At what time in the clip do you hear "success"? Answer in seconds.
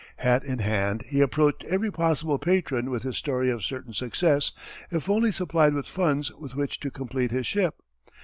3.93-4.51